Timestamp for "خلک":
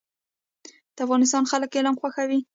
1.51-1.71